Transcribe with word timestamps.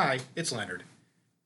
Hi, 0.00 0.20
it's 0.36 0.52
Leonard. 0.52 0.84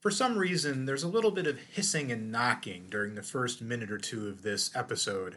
For 0.00 0.10
some 0.10 0.36
reason, 0.36 0.84
there's 0.84 1.04
a 1.04 1.08
little 1.08 1.30
bit 1.30 1.46
of 1.46 1.58
hissing 1.58 2.12
and 2.12 2.30
knocking 2.30 2.84
during 2.90 3.14
the 3.14 3.22
first 3.22 3.62
minute 3.62 3.90
or 3.90 3.96
two 3.96 4.28
of 4.28 4.42
this 4.42 4.70
episode. 4.76 5.36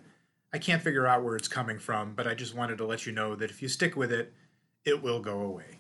I 0.52 0.58
can't 0.58 0.82
figure 0.82 1.08
out 1.08 1.24
where 1.24 1.38
it's 1.38 1.48
coming 1.48 1.80
from, 1.80 2.14
but 2.14 2.28
I 2.28 2.34
just 2.34 2.54
wanted 2.54 2.78
to 2.80 2.86
let 2.86 3.06
you 3.06 3.14
know 3.14 3.34
that 3.36 3.50
if 3.50 3.62
you 3.62 3.70
stick 3.70 3.96
with 3.96 4.12
it, 4.12 4.34
it 4.84 5.02
will 5.02 5.22
go 5.22 5.40
away. 5.40 5.80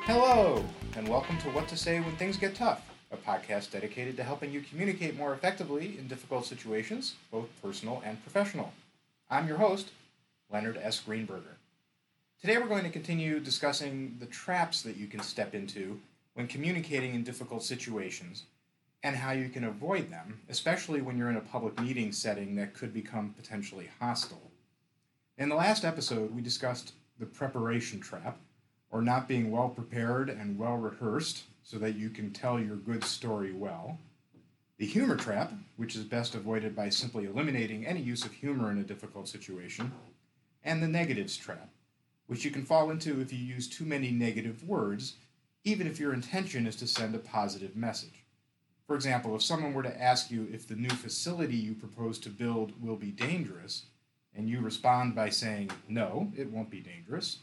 Hello, 0.00 0.64
and 0.96 1.06
welcome 1.06 1.38
to 1.38 1.50
What 1.50 1.68
to 1.68 1.76
Say 1.76 2.00
When 2.00 2.16
Things 2.16 2.36
Get 2.36 2.56
Tough, 2.56 2.82
a 3.10 3.16
podcast 3.16 3.70
dedicated 3.70 4.16
to 4.16 4.22
helping 4.22 4.52
you 4.52 4.60
communicate 4.60 5.16
more 5.16 5.32
effectively 5.32 5.96
in 5.98 6.08
difficult 6.08 6.44
situations, 6.44 7.14
both 7.30 7.48
personal 7.62 8.02
and 8.04 8.22
professional. 8.22 8.72
I'm 9.30 9.48
your 9.48 9.56
host, 9.56 9.90
Leonard 10.52 10.78
S. 10.82 11.02
Greenberger. 11.06 11.56
Today 12.40 12.58
we're 12.58 12.66
going 12.66 12.84
to 12.84 12.90
continue 12.90 13.40
discussing 13.40 14.16
the 14.20 14.26
traps 14.26 14.82
that 14.82 14.96
you 14.96 15.06
can 15.06 15.20
step 15.20 15.54
into 15.54 16.00
when 16.34 16.46
communicating 16.46 17.14
in 17.14 17.24
difficult 17.24 17.62
situations 17.62 18.44
and 19.02 19.16
how 19.16 19.32
you 19.32 19.48
can 19.48 19.64
avoid 19.64 20.10
them, 20.10 20.40
especially 20.48 21.00
when 21.00 21.16
you're 21.16 21.30
in 21.30 21.36
a 21.36 21.40
public 21.40 21.80
meeting 21.80 22.12
setting 22.12 22.56
that 22.56 22.74
could 22.74 22.92
become 22.92 23.34
potentially 23.36 23.88
hostile. 24.00 24.50
In 25.38 25.48
the 25.48 25.54
last 25.54 25.84
episode, 25.84 26.34
we 26.34 26.42
discussed 26.42 26.92
the 27.18 27.26
preparation 27.26 28.00
trap, 28.00 28.38
or 28.90 29.02
not 29.02 29.28
being 29.28 29.50
well 29.50 29.68
prepared 29.68 30.28
and 30.28 30.58
well 30.58 30.76
rehearsed 30.76 31.44
so 31.68 31.76
that 31.76 31.96
you 31.96 32.08
can 32.08 32.30
tell 32.30 32.58
your 32.58 32.76
good 32.76 33.04
story 33.04 33.52
well. 33.52 33.98
The 34.78 34.86
humor 34.86 35.16
trap, 35.16 35.52
which 35.76 35.96
is 35.96 36.04
best 36.04 36.34
avoided 36.34 36.74
by 36.74 36.88
simply 36.88 37.26
eliminating 37.26 37.84
any 37.84 38.00
use 38.00 38.24
of 38.24 38.32
humor 38.32 38.70
in 38.70 38.78
a 38.78 38.84
difficult 38.84 39.28
situation. 39.28 39.92
And 40.64 40.82
the 40.82 40.88
negatives 40.88 41.36
trap, 41.36 41.68
which 42.26 42.42
you 42.42 42.50
can 42.50 42.64
fall 42.64 42.90
into 42.90 43.20
if 43.20 43.34
you 43.34 43.38
use 43.38 43.68
too 43.68 43.84
many 43.84 44.10
negative 44.10 44.66
words, 44.66 45.16
even 45.62 45.86
if 45.86 46.00
your 46.00 46.14
intention 46.14 46.66
is 46.66 46.74
to 46.76 46.86
send 46.86 47.14
a 47.14 47.18
positive 47.18 47.76
message. 47.76 48.24
For 48.86 48.96
example, 48.96 49.36
if 49.36 49.42
someone 49.42 49.74
were 49.74 49.82
to 49.82 50.02
ask 50.02 50.30
you 50.30 50.48
if 50.50 50.66
the 50.66 50.74
new 50.74 50.88
facility 50.88 51.56
you 51.56 51.74
propose 51.74 52.18
to 52.20 52.30
build 52.30 52.82
will 52.82 52.96
be 52.96 53.10
dangerous, 53.10 53.82
and 54.34 54.48
you 54.48 54.60
respond 54.60 55.14
by 55.14 55.28
saying, 55.28 55.70
no, 55.86 56.32
it 56.34 56.50
won't 56.50 56.70
be 56.70 56.80
dangerous, 56.80 57.40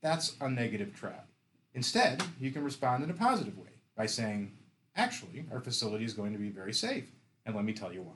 that's 0.00 0.36
a 0.40 0.48
negative 0.48 0.94
trap. 0.94 1.26
Instead, 1.74 2.22
you 2.38 2.52
can 2.52 2.62
respond 2.62 3.02
in 3.02 3.10
a 3.10 3.14
positive 3.14 3.58
way 3.58 3.80
by 3.96 4.06
saying, 4.06 4.52
actually, 4.94 5.44
our 5.52 5.60
facility 5.60 6.04
is 6.04 6.12
going 6.12 6.32
to 6.32 6.38
be 6.38 6.48
very 6.48 6.72
safe, 6.72 7.10
and 7.44 7.54
let 7.54 7.64
me 7.64 7.72
tell 7.72 7.92
you 7.92 8.02
why. 8.02 8.14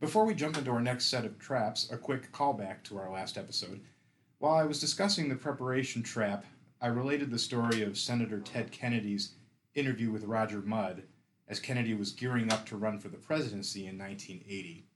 Before 0.00 0.24
we 0.24 0.34
jump 0.34 0.56
into 0.56 0.70
our 0.70 0.80
next 0.80 1.06
set 1.06 1.24
of 1.24 1.38
traps, 1.38 1.90
a 1.90 1.98
quick 1.98 2.32
callback 2.32 2.84
to 2.84 2.98
our 2.98 3.12
last 3.12 3.36
episode. 3.36 3.80
While 4.38 4.54
I 4.54 4.64
was 4.64 4.80
discussing 4.80 5.28
the 5.28 5.34
preparation 5.34 6.02
trap, 6.02 6.44
I 6.80 6.86
related 6.86 7.30
the 7.30 7.38
story 7.38 7.82
of 7.82 7.98
Senator 7.98 8.40
Ted 8.40 8.70
Kennedy's 8.70 9.34
interview 9.74 10.10
with 10.10 10.24
Roger 10.24 10.62
Mudd 10.62 11.02
as 11.48 11.58
Kennedy 11.58 11.94
was 11.94 12.12
gearing 12.12 12.50
up 12.52 12.64
to 12.66 12.76
run 12.76 12.98
for 12.98 13.08
the 13.08 13.18
presidency 13.18 13.86
in 13.86 13.98
1980. 13.98 14.86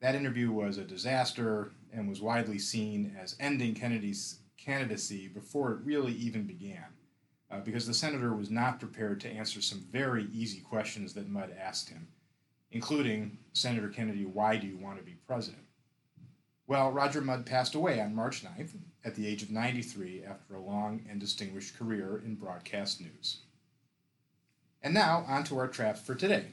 That 0.00 0.14
interview 0.14 0.52
was 0.52 0.78
a 0.78 0.84
disaster 0.84 1.72
and 1.92 2.08
was 2.08 2.22
widely 2.22 2.60
seen 2.60 3.16
as 3.20 3.36
ending 3.40 3.74
Kennedy's 3.74 4.38
candidacy 4.56 5.28
before 5.28 5.72
it 5.72 5.80
really 5.84 6.12
even 6.12 6.44
began, 6.44 6.84
uh, 7.50 7.60
because 7.60 7.86
the 7.86 7.94
senator 7.94 8.34
was 8.34 8.50
not 8.50 8.80
prepared 8.80 9.20
to 9.20 9.30
answer 9.30 9.60
some 9.60 9.86
very 9.90 10.26
easy 10.32 10.60
questions 10.60 11.14
that 11.14 11.28
Mudd 11.28 11.54
asked 11.58 11.88
him, 11.88 12.08
including 12.70 13.38
Senator 13.52 13.88
Kennedy, 13.88 14.24
why 14.24 14.56
do 14.56 14.66
you 14.66 14.76
want 14.76 14.98
to 14.98 15.04
be 15.04 15.16
president? 15.26 15.62
Well, 16.66 16.90
Roger 16.90 17.20
Mudd 17.20 17.46
passed 17.46 17.76
away 17.76 18.00
on 18.00 18.14
March 18.14 18.44
9th 18.44 18.72
at 19.04 19.14
the 19.14 19.26
age 19.26 19.42
of 19.42 19.52
93 19.52 20.24
after 20.24 20.56
a 20.56 20.60
long 20.60 21.04
and 21.08 21.20
distinguished 21.20 21.78
career 21.78 22.20
in 22.24 22.34
broadcast 22.34 23.00
news. 23.00 23.38
And 24.82 24.92
now, 24.92 25.24
on 25.28 25.44
to 25.44 25.58
our 25.58 25.68
traps 25.68 26.00
for 26.00 26.16
today. 26.16 26.46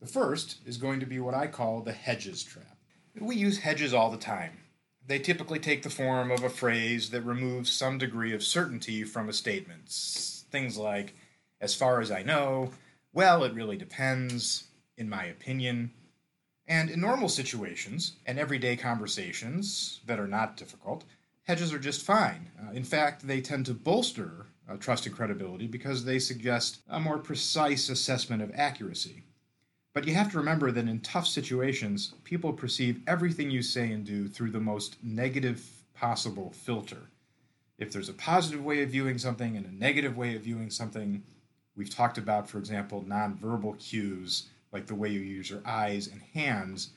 The 0.00 0.06
first 0.06 0.58
is 0.66 0.78
going 0.78 1.00
to 1.00 1.06
be 1.06 1.20
what 1.20 1.34
I 1.34 1.46
call 1.46 1.80
the 1.80 1.92
hedges 1.92 2.42
trap. 2.42 2.78
We 3.18 3.36
use 3.36 3.58
hedges 3.58 3.94
all 3.94 4.10
the 4.10 4.16
time. 4.16 4.58
They 5.06 5.18
typically 5.20 5.60
take 5.60 5.82
the 5.82 5.90
form 5.90 6.30
of 6.30 6.42
a 6.42 6.50
phrase 6.50 7.10
that 7.10 7.22
removes 7.22 7.70
some 7.70 7.98
degree 7.98 8.34
of 8.34 8.42
certainty 8.42 9.04
from 9.04 9.28
a 9.28 9.32
statement. 9.32 9.88
Things 10.50 10.76
like, 10.76 11.14
as 11.60 11.74
far 11.74 12.00
as 12.00 12.10
I 12.10 12.22
know, 12.22 12.72
well, 13.12 13.44
it 13.44 13.54
really 13.54 13.76
depends, 13.76 14.64
in 14.96 15.08
my 15.08 15.24
opinion. 15.24 15.92
And 16.66 16.90
in 16.90 17.00
normal 17.00 17.28
situations 17.28 18.16
and 18.26 18.38
everyday 18.38 18.76
conversations 18.76 20.00
that 20.06 20.18
are 20.18 20.26
not 20.26 20.56
difficult, 20.56 21.04
hedges 21.44 21.72
are 21.72 21.78
just 21.78 22.02
fine. 22.02 22.50
Uh, 22.60 22.72
in 22.72 22.82
fact, 22.82 23.26
they 23.26 23.40
tend 23.40 23.66
to 23.66 23.74
bolster 23.74 24.46
uh, 24.68 24.76
trust 24.76 25.06
and 25.06 25.14
credibility 25.14 25.68
because 25.68 26.04
they 26.04 26.18
suggest 26.18 26.78
a 26.88 26.98
more 26.98 27.18
precise 27.18 27.88
assessment 27.88 28.42
of 28.42 28.50
accuracy. 28.54 29.22
But 29.96 30.06
you 30.06 30.12
have 30.12 30.30
to 30.32 30.36
remember 30.36 30.70
that 30.70 30.88
in 30.88 31.00
tough 31.00 31.26
situations, 31.26 32.12
people 32.22 32.52
perceive 32.52 33.00
everything 33.06 33.50
you 33.50 33.62
say 33.62 33.90
and 33.92 34.04
do 34.04 34.28
through 34.28 34.50
the 34.50 34.60
most 34.60 35.02
negative 35.02 35.66
possible 35.94 36.50
filter. 36.50 37.08
If 37.78 37.92
there's 37.92 38.10
a 38.10 38.12
positive 38.12 38.62
way 38.62 38.82
of 38.82 38.90
viewing 38.90 39.16
something 39.16 39.56
and 39.56 39.64
a 39.64 39.74
negative 39.74 40.14
way 40.14 40.36
of 40.36 40.42
viewing 40.42 40.68
something, 40.68 41.22
we've 41.76 41.88
talked 41.88 42.18
about, 42.18 42.46
for 42.46 42.58
example, 42.58 43.06
nonverbal 43.08 43.78
cues 43.78 44.50
like 44.70 44.86
the 44.86 44.94
way 44.94 45.08
you 45.08 45.20
use 45.20 45.48
your 45.48 45.62
eyes 45.64 46.08
and 46.08 46.20
hands. 46.34 46.90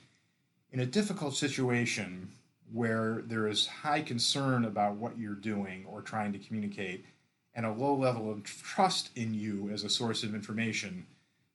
In 0.70 0.80
a 0.80 0.84
difficult 0.84 1.34
situation 1.34 2.30
where 2.70 3.22
there 3.24 3.48
is 3.48 3.66
high 3.66 4.02
concern 4.02 4.66
about 4.66 4.96
what 4.96 5.18
you're 5.18 5.32
doing 5.32 5.86
or 5.88 6.02
trying 6.02 6.34
to 6.34 6.38
communicate, 6.38 7.06
and 7.54 7.64
a 7.64 7.72
low 7.72 7.94
level 7.94 8.30
of 8.30 8.44
trust 8.44 9.08
in 9.16 9.32
you 9.32 9.70
as 9.72 9.84
a 9.84 9.88
source 9.88 10.22
of 10.22 10.34
information, 10.34 11.06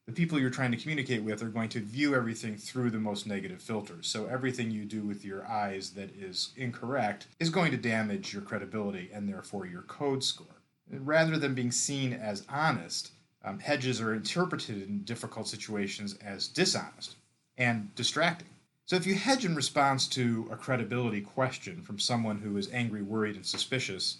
the 0.06 0.12
people 0.12 0.38
you're 0.38 0.50
trying 0.50 0.70
to 0.70 0.76
communicate 0.76 1.22
with 1.22 1.42
are 1.42 1.48
going 1.48 1.68
to 1.70 1.80
view 1.80 2.14
everything 2.14 2.56
through 2.56 2.90
the 2.90 2.98
most 2.98 3.26
negative 3.26 3.60
filters. 3.60 4.06
So 4.06 4.26
everything 4.26 4.70
you 4.70 4.84
do 4.84 5.02
with 5.02 5.24
your 5.24 5.46
eyes 5.46 5.90
that 5.90 6.10
is 6.16 6.50
incorrect 6.56 7.26
is 7.40 7.50
going 7.50 7.72
to 7.72 7.76
damage 7.76 8.32
your 8.32 8.42
credibility 8.42 9.10
and 9.12 9.28
therefore 9.28 9.66
your 9.66 9.82
code 9.82 10.22
score. 10.22 10.46
Rather 10.88 11.36
than 11.36 11.54
being 11.54 11.72
seen 11.72 12.12
as 12.12 12.46
honest, 12.48 13.10
um, 13.44 13.58
hedges 13.58 14.00
are 14.00 14.14
interpreted 14.14 14.82
in 14.82 15.02
difficult 15.02 15.48
situations 15.48 16.16
as 16.24 16.46
dishonest 16.46 17.16
and 17.58 17.92
distracting. 17.96 18.48
So 18.84 18.94
if 18.94 19.04
you 19.04 19.16
hedge 19.16 19.44
in 19.44 19.56
response 19.56 20.06
to 20.08 20.48
a 20.52 20.56
credibility 20.56 21.20
question 21.20 21.82
from 21.82 21.98
someone 21.98 22.38
who 22.38 22.56
is 22.56 22.70
angry, 22.72 23.02
worried, 23.02 23.34
and 23.34 23.44
suspicious, 23.44 24.18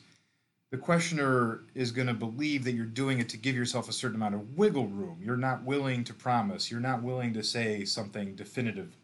the 0.77 0.83
questioner 0.83 1.63
is 1.75 1.91
going 1.91 2.07
to 2.07 2.13
believe 2.13 2.63
that 2.63 2.75
you're 2.75 2.85
doing 2.85 3.19
it 3.19 3.31
to 3.31 3.39
give 3.39 3.57
yourself 3.57 3.89
a 3.89 3.95
certain 3.95 4.17
amount 4.17 4.35
of 4.35 4.59
wiggle 4.59 4.89
room. 4.89 5.19
You're 5.23 5.39
not 5.39 5.65
willing 5.65 6.05
to 6.05 6.13
promise, 6.13 6.71
you're 6.71 6.81
not 6.81 7.03
willing 7.03 7.33
to 7.33 7.43
say 7.43 7.87
something 7.87 8.35
definitive 8.35 8.95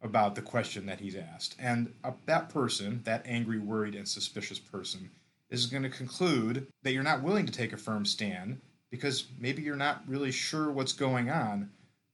about 0.00 0.34
the 0.34 0.40
question 0.40 0.86
that 0.86 1.00
he's 1.00 1.14
asked. 1.14 1.54
And 1.58 1.92
uh, 2.02 2.12
that 2.24 2.48
person, 2.48 3.02
that 3.04 3.26
angry, 3.26 3.58
worried, 3.58 3.94
and 3.94 4.08
suspicious 4.08 4.58
person, 4.58 5.10
is 5.50 5.66
going 5.66 5.82
to 5.82 5.90
conclude 5.90 6.66
that 6.82 6.94
you're 6.94 7.02
not 7.02 7.22
willing 7.22 7.44
to 7.44 7.52
take 7.52 7.74
a 7.74 7.76
firm 7.76 8.06
stand 8.06 8.58
because 8.90 9.26
maybe 9.38 9.60
you're 9.60 9.76
not 9.76 10.08
really 10.08 10.30
sure 10.32 10.70
what's 10.70 10.94
going 10.94 11.28
on, 11.28 11.68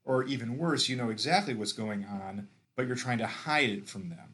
or 0.05 0.25
even 0.25 0.59
worse, 0.59 0.89
you 0.89 0.97
know 0.97 1.11
exactly 1.11 1.55
what's 1.55 1.71
going 1.71 2.05
on, 2.05 2.49
but 2.75 2.89
you're 2.89 2.97
trying 2.97 3.19
to 3.19 3.29
hide 3.29 3.71
it 3.71 3.87
from 3.87 4.09
them 4.09 4.34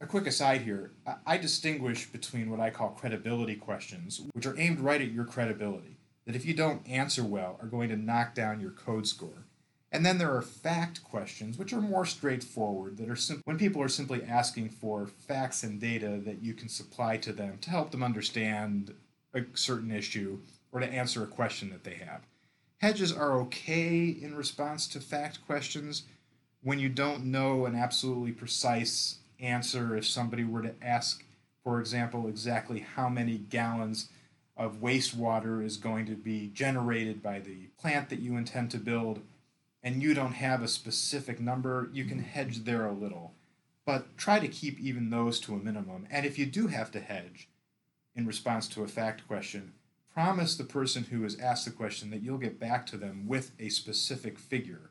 a 0.00 0.06
quick 0.06 0.26
aside 0.26 0.60
here 0.60 0.92
I 1.26 1.38
distinguish 1.38 2.06
between 2.06 2.50
what 2.50 2.60
I 2.60 2.70
call 2.70 2.90
credibility 2.90 3.56
questions, 3.56 4.20
which 4.32 4.46
are 4.46 4.58
aimed 4.58 4.80
right 4.80 5.00
at 5.00 5.10
your 5.10 5.24
credibility, 5.24 5.96
that 6.26 6.36
if 6.36 6.44
you 6.44 6.52
don't 6.52 6.86
answer 6.86 7.24
well 7.24 7.58
are 7.60 7.66
going 7.66 7.88
to 7.88 7.96
knock 7.96 8.34
down 8.34 8.60
your 8.60 8.70
code 8.70 9.06
score. 9.06 9.46
And 9.90 10.04
then 10.04 10.18
there 10.18 10.34
are 10.34 10.42
fact 10.42 11.04
questions, 11.04 11.56
which 11.56 11.72
are 11.72 11.80
more 11.80 12.04
straightforward, 12.04 12.96
that 12.96 13.08
are 13.08 13.16
sim- 13.16 13.40
when 13.44 13.58
people 13.58 13.80
are 13.80 13.88
simply 13.88 14.24
asking 14.24 14.70
for 14.70 15.06
facts 15.06 15.62
and 15.62 15.80
data 15.80 16.20
that 16.24 16.42
you 16.42 16.52
can 16.52 16.68
supply 16.68 17.16
to 17.18 17.32
them 17.32 17.58
to 17.60 17.70
help 17.70 17.90
them 17.90 18.02
understand 18.02 18.92
a 19.32 19.42
certain 19.54 19.92
issue 19.92 20.40
or 20.72 20.80
to 20.80 20.86
answer 20.86 21.22
a 21.22 21.28
question 21.28 21.70
that 21.70 21.84
they 21.84 21.94
have. 21.94 22.26
Hedges 22.78 23.12
are 23.12 23.38
okay 23.42 24.08
in 24.08 24.34
response 24.34 24.88
to 24.88 25.00
fact 25.00 25.46
questions 25.46 26.02
when 26.62 26.78
you 26.78 26.88
don't 26.88 27.24
know 27.24 27.64
an 27.64 27.76
absolutely 27.76 28.32
precise 28.32 29.18
answer 29.44 29.96
if 29.96 30.06
somebody 30.06 30.44
were 30.44 30.62
to 30.62 30.74
ask, 30.82 31.24
for 31.62 31.80
example, 31.80 32.26
exactly 32.26 32.80
how 32.80 33.08
many 33.08 33.38
gallons 33.38 34.08
of 34.56 34.80
wastewater 34.80 35.64
is 35.64 35.76
going 35.76 36.06
to 36.06 36.14
be 36.14 36.50
generated 36.54 37.22
by 37.22 37.40
the 37.40 37.68
plant 37.78 38.08
that 38.08 38.20
you 38.20 38.36
intend 38.36 38.70
to 38.70 38.78
build, 38.78 39.20
and 39.82 40.02
you 40.02 40.14
don't 40.14 40.34
have 40.34 40.62
a 40.62 40.68
specific 40.68 41.40
number, 41.40 41.90
you 41.92 42.04
can 42.04 42.20
hedge 42.20 42.64
there 42.64 42.86
a 42.86 42.92
little. 42.92 43.34
But 43.84 44.16
try 44.16 44.38
to 44.38 44.48
keep 44.48 44.80
even 44.80 45.10
those 45.10 45.38
to 45.40 45.54
a 45.54 45.58
minimum. 45.58 46.06
And 46.10 46.24
if 46.24 46.38
you 46.38 46.46
do 46.46 46.68
have 46.68 46.90
to 46.92 47.00
hedge 47.00 47.48
in 48.14 48.26
response 48.26 48.68
to 48.68 48.82
a 48.82 48.88
fact 48.88 49.26
question, 49.26 49.72
promise 50.12 50.56
the 50.56 50.64
person 50.64 51.04
who 51.04 51.22
has 51.24 51.38
asked 51.38 51.64
the 51.64 51.70
question 51.70 52.10
that 52.10 52.22
you'll 52.22 52.38
get 52.38 52.60
back 52.60 52.86
to 52.86 52.96
them 52.96 53.26
with 53.26 53.50
a 53.58 53.68
specific 53.68 54.38
figure 54.38 54.90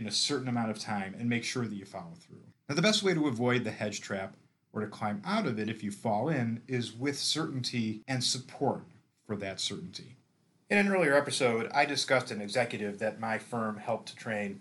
in 0.00 0.06
a 0.06 0.10
certain 0.10 0.48
amount 0.48 0.70
of 0.70 0.78
time 0.78 1.14
and 1.18 1.28
make 1.28 1.44
sure 1.44 1.66
that 1.66 1.76
you 1.76 1.84
follow 1.84 2.14
through. 2.18 2.40
Now, 2.68 2.74
the 2.74 2.82
best 2.82 3.02
way 3.02 3.12
to 3.12 3.28
avoid 3.28 3.64
the 3.64 3.70
hedge 3.70 4.00
trap 4.00 4.34
or 4.72 4.80
to 4.80 4.86
climb 4.86 5.20
out 5.26 5.46
of 5.46 5.58
it 5.58 5.68
if 5.68 5.84
you 5.84 5.90
fall 5.90 6.28
in 6.28 6.62
is 6.66 6.92
with 6.92 7.18
certainty 7.18 8.02
and 8.08 8.24
support 8.24 8.84
for 9.26 9.36
that 9.36 9.60
certainty. 9.60 10.16
In 10.70 10.78
an 10.78 10.88
earlier 10.88 11.14
episode, 11.14 11.70
I 11.74 11.84
discussed 11.84 12.30
an 12.30 12.40
executive 12.40 12.98
that 13.00 13.20
my 13.20 13.38
firm 13.38 13.76
helped 13.76 14.08
to 14.08 14.16
train 14.16 14.60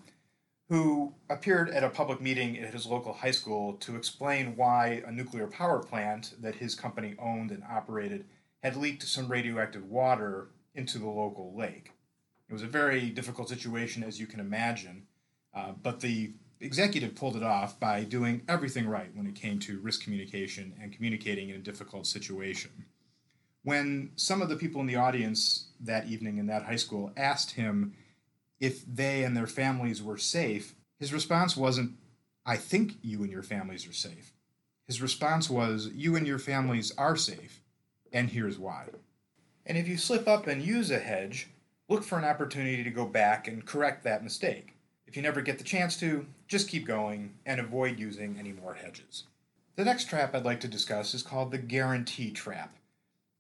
who 0.68 1.14
appeared 1.30 1.70
at 1.70 1.84
a 1.84 1.90
public 1.90 2.22
meeting 2.22 2.60
at 2.60 2.74
his 2.74 2.86
local 2.86 3.14
high 3.14 3.32
school 3.32 3.74
to 3.74 3.96
explain 3.96 4.56
why 4.56 5.02
a 5.06 5.12
nuclear 5.12 5.48
power 5.48 5.80
plant 5.80 6.34
that 6.40 6.56
his 6.56 6.76
company 6.76 7.16
owned 7.18 7.50
and 7.50 7.64
operated 7.64 8.26
had 8.62 8.76
leaked 8.76 9.04
some 9.04 9.28
radioactive 9.28 9.86
water 9.86 10.50
into 10.76 11.00
the 11.00 11.08
local 11.08 11.56
lake. 11.58 11.92
It 12.48 12.54
was 12.54 12.62
a 12.62 12.68
very 12.68 13.10
difficult 13.10 13.50
situation, 13.50 14.04
as 14.04 14.20
you 14.20 14.28
can 14.28 14.40
imagine, 14.40 15.08
uh, 15.54 15.72
but 15.82 16.00
the 16.00 16.34
executive 16.62 17.16
pulled 17.16 17.36
it 17.36 17.44
off 17.44 17.80
by 17.80 18.04
doing 18.04 18.42
everything 18.48 18.88
right 18.88 19.10
when 19.16 19.28
it 19.28 19.36
came 19.36 19.60
to 19.60 19.80
risk 19.80 20.04
communication 20.04 20.74
and 20.82 20.94
communicating 20.94 21.50
in 21.50 21.56
a 21.56 21.60
difficult 21.60 22.06
situation. 22.06 22.86
When 23.64 24.12
some 24.16 24.42
of 24.42 24.50
the 24.50 24.56
people 24.56 24.82
in 24.82 24.88
the 24.88 24.96
audience 24.96 25.68
that 25.80 26.08
evening 26.08 26.38
in 26.38 26.48
that 26.48 26.64
high 26.64 26.76
school 26.76 27.12
asked 27.16 27.52
him 27.52 27.94
if 28.60 28.86
they 28.86 29.24
and 29.24 29.36
their 29.36 29.48
families 29.48 30.04
were 30.04 30.18
safe, 30.18 30.76
his 31.00 31.14
response 31.14 31.56
wasn't, 31.56 31.94
I 32.46 32.58
think 32.58 32.94
you 33.02 33.24
and 33.24 33.32
your 33.32 33.44
families 33.44 33.88
are 33.88 33.94
safe. 33.94 34.34
His 34.86 35.02
response 35.02 35.50
was, 35.50 35.90
You 35.94 36.16
and 36.16 36.26
your 36.26 36.40
families 36.40 36.92
are 36.98 37.16
safe, 37.16 37.62
and 38.12 38.30
here's 38.30 38.58
why. 38.58 38.88
And 39.66 39.78
if 39.78 39.88
you 39.88 39.98
slip 39.98 40.28
up 40.28 40.48
and 40.48 40.62
use 40.62 40.90
a 40.90 41.00
hedge, 41.00 41.48
look 41.88 42.04
for 42.04 42.18
an 42.18 42.26
opportunity 42.26 42.84
to 42.84 42.90
go 42.90 43.06
back 43.06 43.48
and 43.48 43.66
correct 43.66 44.04
that 44.04 44.24
mistake. 44.24 44.79
If 45.10 45.18
you 45.18 45.24
never 45.24 45.42
get 45.42 45.58
the 45.58 45.64
chance 45.64 45.98
to, 46.02 46.28
just 46.48 46.70
keep 46.70 46.86
going 46.86 47.34
and 47.44 47.60
avoid 47.60 47.98
using 47.98 48.38
any 48.38 48.52
more 48.52 48.76
hedges. 48.76 49.24
The 49.76 49.84
next 49.84 50.08
trap 50.08 50.36
I'd 50.36 50.46
like 50.46 50.60
to 50.60 50.68
discuss 50.68 51.16
is 51.16 51.24
called 51.24 51.50
the 51.50 51.58
guarantee 51.58 52.30
trap. 52.30 52.76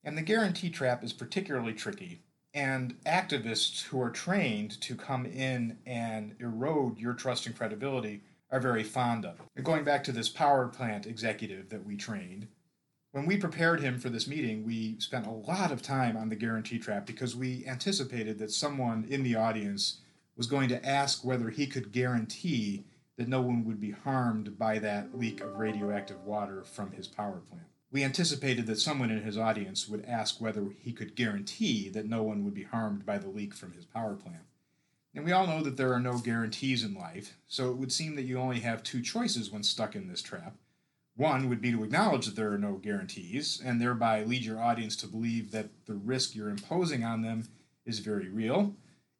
And 0.04 0.18
the 0.18 0.24
guarantee 0.24 0.72
trap 0.72 1.04
is 1.04 1.14
particularly 1.14 1.74
tricky, 1.74 2.24
and 2.56 2.96
activists 3.04 3.84
who 3.84 4.02
are 4.02 4.10
trained 4.10 4.82
to 4.82 4.96
come 4.96 5.28
in 5.28 5.78
and 5.86 6.34
erode 6.40 6.98
your 6.98 7.14
trust 7.14 7.46
and 7.46 7.56
credibility 7.56 8.24
are 8.50 8.60
very 8.60 8.84
fond 8.84 9.24
of. 9.24 9.36
It. 9.40 9.46
And 9.56 9.64
going 9.64 9.84
back 9.84 10.04
to 10.06 10.12
this 10.12 10.28
power 10.28 10.68
plant 10.70 11.06
executive 11.06 11.70
that 11.70 11.86
we 11.86 11.96
trained, 11.96 12.48
when 13.12 13.28
we 13.28 13.38
prepared 13.38 13.80
him 13.80 14.00
for 14.00 14.10
this 14.10 14.28
meeting, 14.28 14.66
we 14.66 15.00
spent 15.00 15.28
a 15.28 15.30
lot 15.30 15.72
of 15.72 15.84
time 15.84 16.18
on 16.18 16.30
the 16.30 16.36
guarantee 16.36 16.80
trap 16.80 17.06
because 17.06 17.36
we 17.36 17.64
anticipated 17.68 18.40
that 18.40 18.50
someone 18.50 19.06
in 19.08 19.22
the 19.22 19.36
audience 19.36 19.98
was 20.40 20.48
going 20.48 20.70
to 20.70 20.86
ask 20.86 21.26
whether 21.26 21.50
he 21.50 21.68
could 21.68 21.92
guarantee 21.92 22.86
that 23.18 23.28
no 23.28 23.42
one 23.42 23.66
would 23.66 23.82
be 23.82 23.92
harmed 23.92 24.58
by 24.58 24.80
that 24.80 25.20
leak 25.20 25.42
of 25.42 25.58
radioactive 25.58 26.24
water 26.24 26.64
from 26.64 26.94
his 26.94 27.10
power 27.10 27.42
plant. 27.50 27.66
We 27.92 28.06
anticipated 28.06 28.66
that 28.68 28.80
someone 28.80 29.12
in 29.12 29.22
his 29.22 29.38
audience 29.38 29.90
would 29.90 30.06
ask 30.06 30.40
whether 30.40 30.70
he 30.82 30.94
could 30.94 31.18
guarantee 31.18 31.90
that 31.90 32.08
no 32.08 32.24
one 32.24 32.46
would 32.46 32.54
be 32.54 32.64
harmed 32.64 33.06
by 33.06 33.18
the 33.18 33.28
leak 33.28 33.54
from 33.54 33.74
his 33.74 33.84
power 33.84 34.16
plant. 34.16 34.44
And 35.14 35.26
we 35.26 35.34
all 35.34 35.46
know 35.46 35.62
that 35.62 35.76
there 35.76 35.92
are 35.92 36.00
no 36.00 36.20
guarantees 36.20 36.86
in 36.86 36.94
life, 36.94 37.36
so 37.46 37.70
it 37.70 37.76
would 37.76 37.92
seem 37.92 38.16
that 38.16 38.24
you 38.24 38.40
only 38.40 38.62
have 38.62 38.82
two 38.82 39.02
choices 39.02 39.52
when 39.52 39.64
stuck 39.64 39.94
in 39.94 40.08
this 40.08 40.22
trap. 40.22 40.56
One 41.18 41.50
would 41.50 41.60
be 41.60 41.74
to 41.74 41.84
acknowledge 41.84 42.28
that 42.28 42.38
there 42.38 42.54
are 42.54 42.58
no 42.58 42.76
guarantees, 42.76 43.62
and 43.62 43.82
thereby 43.82 44.24
lead 44.24 44.46
your 44.46 44.62
audience 44.62 44.96
to 44.98 45.08
believe 45.08 45.52
that 45.52 45.68
the 45.86 45.96
risk 45.96 46.34
you're 46.34 46.48
imposing 46.48 47.04
on 47.04 47.24
them 47.24 47.50
is 47.86 48.00
very 48.00 48.30
real, 48.30 48.74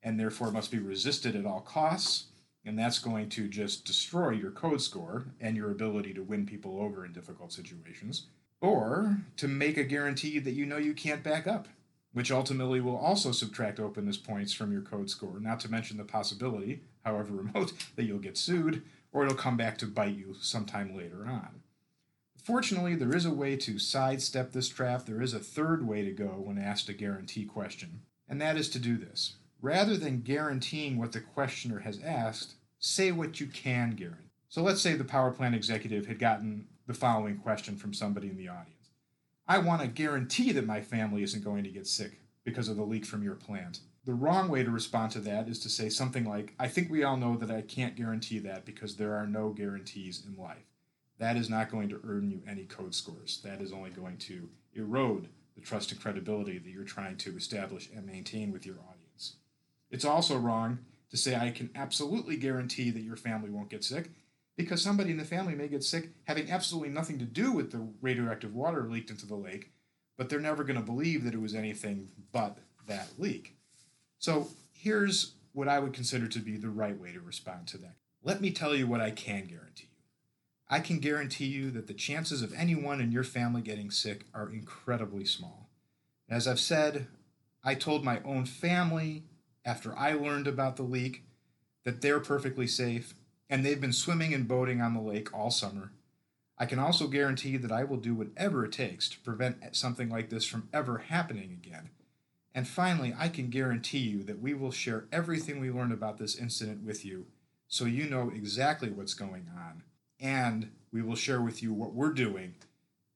and 0.04 0.20
therefore 0.20 0.52
must 0.52 0.72
be 0.72 0.80
resisted 0.80 1.36
at 1.36 1.46
all 1.46 1.62
costs. 1.62 2.26
And 2.66 2.78
that's 2.78 3.00
going 3.00 3.30
to 3.30 3.48
just 3.48 3.86
destroy 3.86 4.32
your 4.32 4.52
code 4.52 4.82
score 4.82 5.26
and 5.40 5.56
your 5.56 5.72
ability 5.72 6.14
to 6.14 6.24
win 6.24 6.46
people 6.46 6.82
over 6.82 7.06
in 7.06 7.14
difficult 7.14 7.54
situations. 7.54 8.28
Or 8.62 9.18
to 9.38 9.48
make 9.48 9.78
a 9.78 9.84
guarantee 9.84 10.40
that 10.40 10.52
you 10.52 10.66
know 10.66 10.78
you 10.78 10.94
can't 10.94 11.24
back 11.24 11.48
up, 11.48 11.68
which 12.12 12.32
ultimately 12.32 12.82
will 12.82 12.98
also 12.98 13.32
subtract 13.32 13.80
openness 13.80 14.18
points 14.18 14.54
from 14.54 14.72
your 14.72 14.82
code 14.82 15.10
score, 15.10 15.40
not 15.40 15.60
to 15.62 15.72
mention 15.72 15.98
the 15.98 16.04
possibility, 16.04 16.82
however 17.06 17.34
remote, 17.34 17.72
that 17.96 18.04
you'll 18.04 18.20
get 18.20 18.38
sued 18.38 18.84
or 19.12 19.26
it'll 19.26 19.36
come 19.36 19.58
back 19.58 19.78
to 19.78 19.86
bite 19.86 20.16
you 20.16 20.36
sometime 20.40 20.96
later 20.96 21.26
on. 21.28 21.62
Fortunately, 22.44 22.96
there 22.96 23.16
is 23.16 23.26
a 23.26 23.34
way 23.34 23.56
to 23.58 23.80
sidestep 23.80 24.52
this 24.52 24.70
trap. 24.70 25.06
There 25.06 25.22
is 25.22 25.34
a 25.34 25.40
third 25.40 25.88
way 25.88 26.04
to 26.04 26.12
go 26.12 26.42
when 26.44 26.58
asked 26.58 26.90
a 26.90 26.94
guarantee 26.94 27.46
question, 27.46 28.02
and 28.28 28.42
that 28.42 28.58
is 28.58 28.70
to 28.70 28.80
do 28.80 28.98
this. 28.98 29.36
Rather 29.62 29.98
than 29.98 30.22
guaranteeing 30.22 30.98
what 30.98 31.12
the 31.12 31.20
questioner 31.20 31.80
has 31.80 32.00
asked, 32.04 32.56
say 32.80 33.12
what 33.12 33.40
you 33.40 33.48
can 33.48 33.92
guarantee. 33.92 34.30
So 34.48 34.64
let's 34.64 34.82
say 34.82 34.96
the 34.96 35.04
power 35.04 35.32
plant 35.32 35.56
executive 35.56 36.08
had 36.08 36.18
gotten 36.18 36.68
the 36.88 36.94
following 36.94 37.38
question 37.38 37.76
from 37.76 37.94
somebody 37.94 38.30
in 38.30 38.38
the 38.38 38.48
audience 38.48 38.80
I 39.52 39.58
want 39.58 39.82
to 39.82 39.88
guarantee 39.88 40.52
that 40.52 40.68
my 40.68 40.80
family 40.80 41.24
isn't 41.24 41.44
going 41.44 41.64
to 41.64 41.72
get 41.72 41.88
sick 41.88 42.22
because 42.44 42.70
of 42.70 42.78
the 42.78 42.84
leak 42.84 43.04
from 43.04 43.24
your 43.24 43.34
plant. 43.34 43.80
The 44.06 44.14
wrong 44.14 44.48
way 44.48 44.64
to 44.64 44.70
respond 44.70 45.12
to 45.14 45.20
that 45.22 45.48
is 45.48 45.58
to 45.62 45.70
say 45.70 45.90
something 45.90 46.24
like, 46.24 46.54
I 46.60 46.68
think 46.68 46.92
we 46.92 47.04
all 47.04 47.18
know 47.18 47.36
that 47.36 47.50
I 47.50 47.62
can't 47.62 47.96
guarantee 47.96 48.38
that 48.40 48.64
because 48.64 48.96
there 48.96 49.16
are 49.16 49.26
no 49.26 49.50
guarantees 49.50 50.24
in 50.24 50.42
life. 50.42 50.70
That 51.18 51.36
is 51.36 51.50
not 51.50 51.72
going 51.72 51.90
to 51.90 52.00
earn 52.08 52.30
you 52.30 52.44
any 52.48 52.66
code 52.66 52.94
scores. 52.94 53.42
That 53.44 53.60
is 53.60 53.74
only 53.74 53.90
going 53.90 54.18
to 54.18 54.50
erode 54.76 55.30
the 55.56 55.62
trust 55.62 55.92
and 55.92 56.00
credibility 56.00 56.60
that 56.60 56.70
you're 56.70 56.84
trying 56.84 57.18
to 57.18 57.36
establish 57.36 57.90
and 57.94 58.06
maintain 58.06 58.52
with 58.52 58.68
your 58.68 58.76
audience. 58.76 58.99
It's 59.90 60.06
also 60.06 60.38
wrong 60.38 60.80
to 61.10 61.18
say, 61.18 61.36
I 61.36 61.50
can 61.52 61.70
absolutely 61.76 62.38
guarantee 62.38 62.92
that 62.92 63.02
your 63.02 63.16
family 63.16 63.50
won't 63.50 63.70
get 63.70 63.84
sick, 63.84 64.10
because 64.56 64.82
somebody 64.82 65.12
in 65.12 65.18
the 65.18 65.26
family 65.26 65.56
may 65.56 65.68
get 65.68 65.84
sick 65.84 66.10
having 66.26 66.52
absolutely 66.52 66.90
nothing 66.90 67.18
to 67.20 67.26
do 67.26 67.52
with 67.52 67.72
the 67.72 67.88
radioactive 68.02 68.54
water 68.54 68.88
leaked 68.90 69.10
into 69.10 69.26
the 69.26 69.36
lake, 69.36 69.72
but 70.18 70.30
they're 70.30 70.40
never 70.40 70.64
going 70.64 70.80
to 70.80 70.86
believe 70.86 71.24
that 71.24 71.34
it 71.34 71.42
was 71.42 71.56
anything 71.56 72.10
but 72.32 72.58
that 72.86 73.08
leak. 73.18 73.56
So 74.20 74.50
here's 74.74 75.34
what 75.54 75.68
I 75.68 75.80
would 75.80 75.94
consider 75.94 76.28
to 76.28 76.40
be 76.40 76.58
the 76.58 76.70
right 76.70 77.00
way 77.00 77.12
to 77.14 77.22
respond 77.22 77.68
to 77.70 77.78
that. 77.80 77.96
Let 78.22 78.42
me 78.42 78.52
tell 78.52 78.76
you 78.76 78.86
what 78.86 79.02
I 79.02 79.12
can 79.12 79.46
guarantee 79.46 79.88
you. 79.92 80.04
I 80.70 80.82
can 80.82 81.00
guarantee 81.00 81.46
you 81.46 81.72
that 81.72 81.88
the 81.88 81.94
chances 81.94 82.42
of 82.42 82.54
anyone 82.54 83.02
in 83.02 83.12
your 83.12 83.24
family 83.24 83.62
getting 83.62 83.90
sick 83.90 84.26
are 84.34 84.52
incredibly 84.52 85.26
small. 85.26 85.70
As 86.30 86.48
I've 86.48 86.60
said, 86.60 87.08
I 87.64 87.76
told 87.76 88.04
my 88.04 88.22
own 88.24 88.46
family 88.46 89.24
after 89.66 89.96
I 89.98 90.14
learned 90.14 90.48
about 90.48 90.76
the 90.76 90.84
leak 90.84 91.24
that 91.84 92.02
they're 92.02 92.20
perfectly 92.20 92.68
safe 92.68 93.14
and 93.50 93.66
they've 93.66 93.82
been 93.82 93.94
swimming 93.94 94.34
and 94.34 94.48
boating 94.48 94.82
on 94.82 94.94
the 94.94 95.02
lake 95.02 95.34
all 95.34 95.52
summer. 95.52 95.92
I 96.58 96.66
can 96.66 96.80
also 96.80 97.08
guarantee 97.08 97.58
that 97.58 97.72
I 97.72 97.84
will 97.84 97.98
do 97.98 98.14
whatever 98.14 98.66
it 98.66 98.72
takes 98.72 99.08
to 99.10 99.20
prevent 99.20 99.76
something 99.76 100.10
like 100.10 100.30
this 100.30 100.46
from 100.46 100.68
ever 100.74 100.98
happening 100.98 101.58
again. 101.64 101.90
And 102.54 102.68
finally, 102.68 103.16
I 103.18 103.30
can 103.30 103.50
guarantee 103.50 104.00
you 104.00 104.24
that 104.24 104.42
we 104.42 104.54
will 104.54 104.72
share 104.72 105.06
everything 105.12 105.60
we 105.60 105.72
learned 105.72 105.94
about 105.94 106.18
this 106.18 106.36
incident 106.36 106.84
with 106.84 107.06
you 107.06 107.28
so 107.68 107.86
you 107.86 108.10
know 108.10 108.32
exactly 108.36 108.90
what's 108.90 109.14
going 109.14 109.48
on. 109.56 109.84
And 110.20 110.72
we 110.92 111.02
will 111.02 111.16
share 111.16 111.42
with 111.42 111.64
you 111.64 111.72
what 111.72 111.94
we're 111.94 112.12
doing 112.12 112.56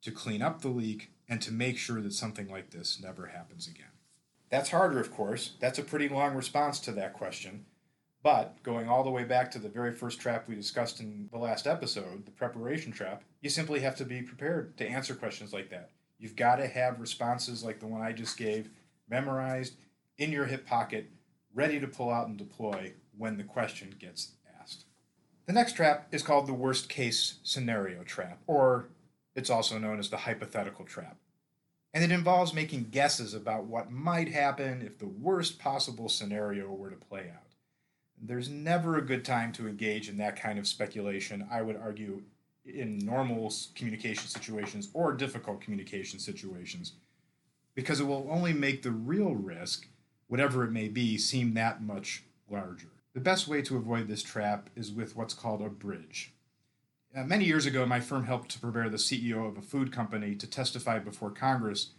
to 0.03 0.11
clean 0.11 0.41
up 0.41 0.61
the 0.61 0.69
leak 0.69 1.11
and 1.27 1.41
to 1.41 1.51
make 1.51 1.77
sure 1.77 1.99
that 2.01 2.13
something 2.13 2.49
like 2.49 2.69
this 2.69 3.01
never 3.01 3.27
happens 3.27 3.67
again. 3.67 3.92
That's 4.53 4.69
harder, 4.69 4.99
of 4.99 5.11
course. 5.11 5.53
That's 5.59 5.79
a 5.79 5.83
pretty 5.83 6.07
long 6.07 6.35
response 6.35 6.79
to 6.81 6.91
that 6.91 7.13
question. 7.13 7.65
But 8.21 8.61
going 8.61 8.87
all 8.87 9.03
the 9.03 9.09
way 9.09 9.23
back 9.23 9.49
to 9.49 9.57
the 9.57 9.67
very 9.67 9.91
first 9.91 10.19
trap 10.19 10.47
we 10.47 10.53
discussed 10.53 10.99
in 10.99 11.27
the 11.31 11.39
last 11.39 11.65
episode, 11.65 12.27
the 12.27 12.31
preparation 12.31 12.91
trap, 12.91 13.23
you 13.41 13.49
simply 13.49 13.79
have 13.79 13.95
to 13.95 14.05
be 14.05 14.21
prepared 14.21 14.77
to 14.77 14.87
answer 14.87 15.15
questions 15.15 15.53
like 15.53 15.71
that. 15.71 15.89
You've 16.19 16.35
got 16.35 16.57
to 16.57 16.67
have 16.67 16.99
responses 16.99 17.63
like 17.63 17.79
the 17.79 17.87
one 17.87 18.03
I 18.03 18.11
just 18.11 18.37
gave 18.37 18.69
memorized 19.09 19.73
in 20.19 20.31
your 20.31 20.45
hip 20.45 20.67
pocket, 20.67 21.09
ready 21.55 21.79
to 21.79 21.87
pull 21.87 22.11
out 22.11 22.27
and 22.27 22.37
deploy 22.37 22.93
when 23.17 23.37
the 23.37 23.43
question 23.43 23.95
gets 23.97 24.33
asked. 24.61 24.85
The 25.47 25.53
next 25.53 25.75
trap 25.75 26.09
is 26.11 26.21
called 26.21 26.45
the 26.45 26.53
worst 26.53 26.89
case 26.89 27.39
scenario 27.41 28.03
trap, 28.03 28.37
or 28.45 28.89
it's 29.35 29.49
also 29.49 29.79
known 29.79 29.97
as 29.97 30.11
the 30.11 30.17
hypothetical 30.17 30.85
trap 30.85 31.17
and 31.93 32.03
it 32.03 32.11
involves 32.11 32.53
making 32.53 32.89
guesses 32.91 33.33
about 33.33 33.65
what 33.65 33.91
might 33.91 34.29
happen 34.29 34.81
if 34.81 34.97
the 34.97 35.07
worst 35.07 35.59
possible 35.59 36.09
scenario 36.09 36.71
were 36.71 36.89
to 36.89 36.95
play 36.95 37.31
out. 37.33 37.43
There's 38.19 38.49
never 38.49 38.97
a 38.97 39.05
good 39.05 39.23
time 39.23 39.51
to 39.53 39.67
engage 39.67 40.09
in 40.09 40.17
that 40.17 40.39
kind 40.39 40.57
of 40.57 40.67
speculation, 40.67 41.47
I 41.51 41.61
would 41.61 41.75
argue, 41.75 42.23
in 42.65 42.97
normal 42.99 43.53
communication 43.75 44.27
situations 44.27 44.89
or 44.93 45.13
difficult 45.13 45.61
communication 45.61 46.19
situations, 46.19 46.93
because 47.75 47.99
it 47.99 48.05
will 48.05 48.27
only 48.31 48.53
make 48.53 48.81
the 48.81 48.91
real 48.91 49.35
risk, 49.35 49.87
whatever 50.27 50.63
it 50.63 50.71
may 50.71 50.87
be, 50.87 51.17
seem 51.17 51.53
that 51.53 51.83
much 51.83 52.23
larger. 52.49 52.87
The 53.13 53.19
best 53.19 53.47
way 53.47 53.61
to 53.63 53.77
avoid 53.77 54.07
this 54.07 54.23
trap 54.23 54.69
is 54.75 54.91
with 54.91 55.15
what's 55.15 55.33
called 55.33 55.61
a 55.61 55.69
bridge. 55.69 56.32
Uh, 57.15 57.23
many 57.23 57.45
years 57.45 57.67
ago, 57.67 57.85
my 57.85 57.99
firm 57.99 58.25
helped 58.25 58.49
to 58.49 58.59
prepare 58.59 58.89
the 58.89 58.97
CEO 58.97 59.47
of 59.47 59.55
a 59.55 59.61
food 59.61 59.91
company 59.91 60.33
to 60.33 60.47
testify 60.47 60.97
before 60.97 61.29
Congress 61.29 61.91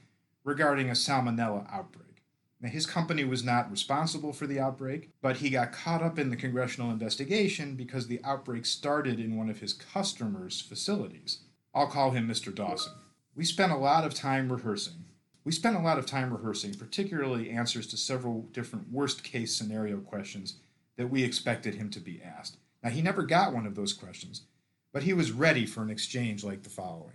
regarding 0.42 0.90
a 0.90 0.92
salmonella 0.92 1.72
outbreak. 1.72 2.22
Now, 2.60 2.68
his 2.68 2.84
company 2.84 3.22
was 3.22 3.44
not 3.44 3.70
responsible 3.70 4.32
for 4.32 4.48
the 4.48 4.58
outbreak, 4.58 5.10
but 5.22 5.36
he 5.36 5.50
got 5.50 5.70
caught 5.70 6.02
up 6.02 6.18
in 6.18 6.30
the 6.30 6.36
congressional 6.36 6.90
investigation 6.90 7.76
because 7.76 8.08
the 8.08 8.20
outbreak 8.24 8.66
started 8.66 9.20
in 9.20 9.36
one 9.36 9.48
of 9.48 9.60
his 9.60 9.72
customers' 9.72 10.60
facilities. 10.60 11.40
I'll 11.72 11.86
call 11.86 12.10
him 12.10 12.26
Mr. 12.26 12.52
Dawson. 12.52 12.94
We 13.36 13.44
spent 13.44 13.70
a 13.70 13.76
lot 13.76 14.04
of 14.04 14.14
time 14.14 14.50
rehearsing. 14.50 15.04
We 15.44 15.52
spent 15.52 15.76
a 15.76 15.80
lot 15.80 15.98
of 15.98 16.06
time 16.06 16.32
rehearsing, 16.32 16.74
particularly 16.74 17.50
answers 17.50 17.86
to 17.88 17.96
several 17.96 18.48
different 18.52 18.90
worst 18.90 19.22
case 19.22 19.54
scenario 19.54 19.98
questions 19.98 20.56
that 20.96 21.10
we 21.10 21.22
expected 21.22 21.76
him 21.76 21.88
to 21.90 22.00
be 22.00 22.20
asked. 22.20 22.56
Now, 22.82 22.90
he 22.90 23.00
never 23.00 23.22
got 23.22 23.54
one 23.54 23.66
of 23.66 23.76
those 23.76 23.92
questions, 23.92 24.42
but 24.94 25.02
he 25.02 25.12
was 25.12 25.30
ready 25.32 25.66
for 25.66 25.82
an 25.82 25.90
exchange 25.90 26.42
like 26.42 26.62
the 26.62 26.70
following. 26.70 27.12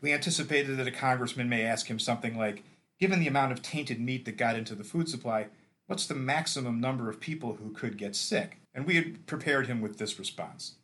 We 0.00 0.14
anticipated 0.14 0.78
that 0.78 0.86
a 0.86 0.92
congressman 0.92 1.50
may 1.50 1.62
ask 1.62 1.88
him 1.88 1.98
something 1.98 2.38
like 2.38 2.62
Given 2.98 3.20
the 3.20 3.28
amount 3.28 3.52
of 3.52 3.60
tainted 3.60 4.00
meat 4.00 4.24
that 4.24 4.38
got 4.38 4.56
into 4.56 4.74
the 4.74 4.84
food 4.84 5.08
supply, 5.08 5.48
what's 5.86 6.06
the 6.06 6.14
maximum 6.14 6.80
number 6.80 7.10
of 7.10 7.20
people 7.20 7.56
who 7.56 7.72
could 7.72 7.98
get 7.98 8.16
sick? 8.16 8.58
And 8.74 8.86
we 8.86 8.96
had 8.96 9.26
prepared 9.26 9.66
him 9.66 9.80
with 9.80 9.98
this 9.98 10.18
response 10.18 10.76